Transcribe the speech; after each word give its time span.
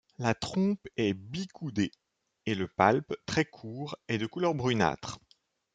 La 0.17 0.33
trompe 0.33 0.87
est 0.97 1.13
bicoudée 1.13 1.91
et 2.47 2.55
le 2.55 2.67
palpe, 2.67 3.13
très 3.27 3.45
court, 3.45 3.97
est 4.07 4.17
de 4.17 4.25
couleur 4.25 4.55
brunâtre. 4.55 5.19